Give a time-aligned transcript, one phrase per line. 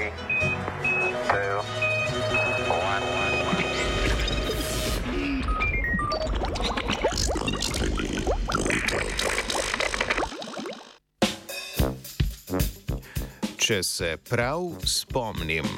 [0.00, 0.10] three,
[1.28, 1.60] two,
[2.68, 3.02] one.
[13.56, 15.68] Če se prav spomnim.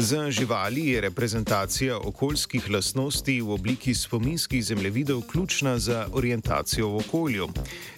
[0.00, 7.48] Za živali je reprezentacija okoljskih lastnosti v obliki spominskih zemljevidov ključna za orientacijo v okolju.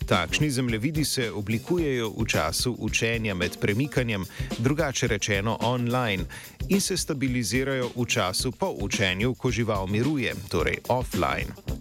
[0.07, 4.25] Takšni zemljevidi se oblikujejo v času učenja med premikanjem,
[4.59, 6.25] drugače rečeno online,
[6.69, 11.72] in se stabilizirajo v času po učenju, ko žival miruje, torej offline.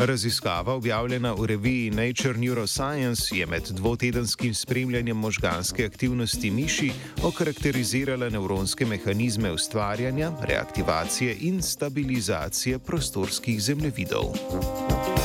[0.00, 6.90] Raziskava, objavljena v reviji Nature Neuroscience, je med dvotedenskim spremljanjem možganske aktivnosti miši
[7.22, 15.19] okarakterizirala nevronske mehanizme ustvarjanja, reaktivacije in stabilizacije prostorskih zemljevidov.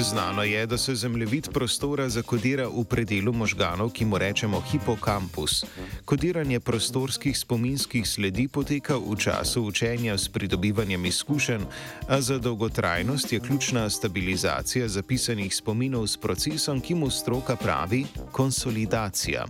[0.00, 5.64] Znano je, da se zemljevid prostora zakodira v predelu možganov, ki mu rečemo hipokampus.
[6.04, 11.62] Kodiranje prostorskih spominskih sledi poteka v času učenja s pridobivanjem izkušenj,
[12.08, 19.46] a za dolgotrajnost je ključna stabilizacija zapisanih spominov s procesom, ki mu stroka pravi konsolidacija.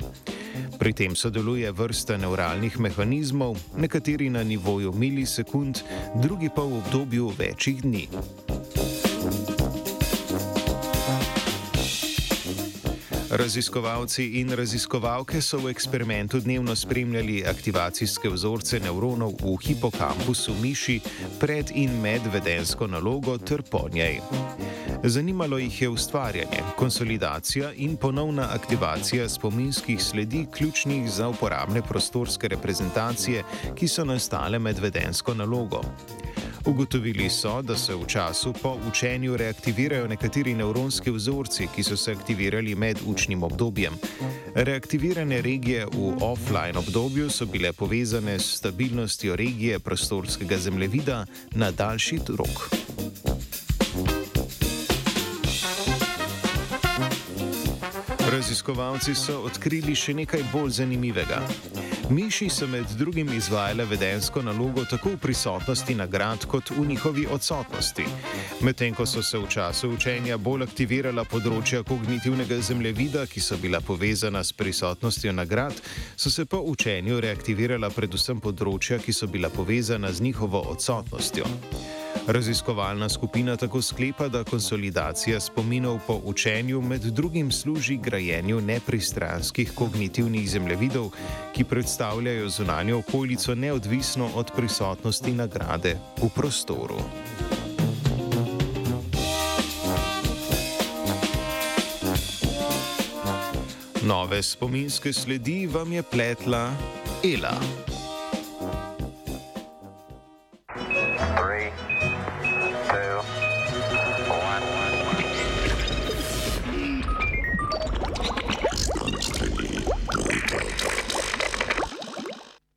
[0.78, 5.78] Pri tem sodeluje vrsta neuralnih mehanizmov, nekateri na nivoju milisekund,
[6.14, 8.08] drugi pa v obdobju večjih dni.
[13.34, 21.00] Raziskovalci in raziskovalke so v eksperimentu dnevno spremljali aktivacijske vzorce nevronov v hipokampusu miši
[21.40, 24.20] pred in med vedensko nalogo ter po njej.
[25.02, 33.42] Zanimalo jih je ustvarjanje, konsolidacija in ponovna aktivacija spominskih sledi, ključnih za uporabne prostorske reprezentacije,
[33.74, 35.82] ki so nastale med vedensko nalogo.
[36.66, 42.12] Ugotovili so, da se v času po učenju reaktivirajo nekateri nevronski vzorci, ki so se
[42.12, 43.92] aktivirali med učnim obdobjem.
[44.54, 52.20] Reaktivirane regije v offline obdobju so bile povezane s stabilnostjo regije prostorskega zemljevida na daljši
[52.28, 52.70] rok.
[58.34, 61.36] Raziskovalci so odkrili še nekaj bolj zanimivega.
[62.10, 68.02] Miši so med drugim izvajale vedensko nalogo tako v prisotnosti nagrad kot v njihovi odsotnosti.
[68.66, 73.78] Medtem ko so se v času učenja bolj aktivirala področja kognitivnega zemljevida, ki so bila
[73.80, 75.78] povezana s prisotnostjo nagrad,
[76.16, 81.46] so se po učenju reaktivirala predvsem področja, ki so bila povezana z njihovo odsotnostjo.
[82.26, 90.50] Raziskovalna skupina tako sklepa, da konsolidacija spominov po učenju med drugim služi grajenju nepristranskih kognitivnih
[90.50, 91.10] zemljevidov,
[91.52, 96.98] ki predstavljajo zunanjo okolico neodvisno od prisotnosti nagrade v prostoru.
[104.02, 106.70] Nove spominske sledi vam je pletla
[107.24, 107.93] Ela.